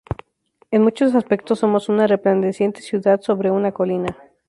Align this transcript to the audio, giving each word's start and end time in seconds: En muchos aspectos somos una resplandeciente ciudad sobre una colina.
En 0.71 0.81
muchos 0.81 1.13
aspectos 1.13 1.59
somos 1.59 1.87
una 1.87 2.07
resplandeciente 2.07 2.81
ciudad 2.81 3.21
sobre 3.21 3.51
una 3.51 3.71
colina. 3.71 4.17